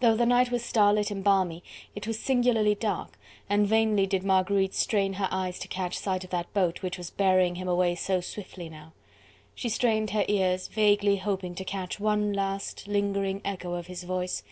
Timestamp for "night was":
0.24-0.64